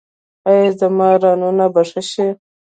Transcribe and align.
ایا 0.49 0.69
زما 0.79 1.09
رانونه 1.23 1.65
به 1.73 1.81
ښه 1.89 2.01
شي؟ 2.09 2.27